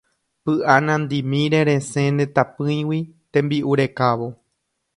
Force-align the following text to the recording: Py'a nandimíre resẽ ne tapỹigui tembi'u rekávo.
Py'a 0.43 0.75
nandimíre 0.85 1.59
resẽ 1.69 2.07
ne 2.17 2.25
tapỹigui 2.35 2.99
tembi'u 3.33 3.71
rekávo. 3.79 4.27